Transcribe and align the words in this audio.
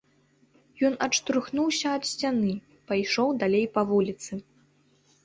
Ён 0.87 0.93
адштурхнуўся 1.05 1.87
ад 1.97 2.03
сцяны, 2.11 2.55
пайшоў 2.93 3.27
далей 3.45 3.65
па 3.77 3.81
вуліцы. 3.91 4.33